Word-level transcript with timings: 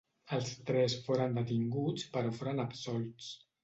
Els 0.37 0.53
tres 0.69 0.95
foren 1.05 1.39
detinguts 1.41 2.09
però 2.19 2.35
foren 2.43 2.69
absolts. 2.69 3.35